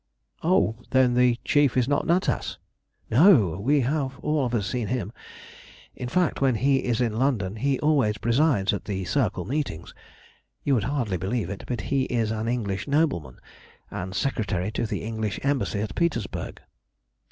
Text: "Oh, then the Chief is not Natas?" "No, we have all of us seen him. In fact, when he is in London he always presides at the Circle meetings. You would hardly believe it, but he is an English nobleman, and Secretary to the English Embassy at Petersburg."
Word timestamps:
"Oh, 0.41 0.77
then 0.89 1.13
the 1.13 1.37
Chief 1.45 1.77
is 1.77 1.87
not 1.87 2.07
Natas?" 2.07 2.57
"No, 3.11 3.59
we 3.61 3.81
have 3.81 4.17
all 4.21 4.47
of 4.47 4.55
us 4.55 4.65
seen 4.65 4.87
him. 4.87 5.11
In 5.95 6.09
fact, 6.09 6.41
when 6.41 6.55
he 6.55 6.77
is 6.77 7.01
in 7.01 7.19
London 7.19 7.57
he 7.57 7.79
always 7.81 8.17
presides 8.17 8.73
at 8.73 8.85
the 8.85 9.05
Circle 9.05 9.45
meetings. 9.45 9.93
You 10.63 10.73
would 10.73 10.85
hardly 10.85 11.17
believe 11.17 11.51
it, 11.51 11.65
but 11.67 11.81
he 11.81 12.05
is 12.05 12.31
an 12.31 12.47
English 12.47 12.87
nobleman, 12.87 13.37
and 13.91 14.15
Secretary 14.15 14.71
to 14.71 14.87
the 14.87 15.03
English 15.03 15.39
Embassy 15.43 15.81
at 15.81 15.93
Petersburg." 15.93 16.59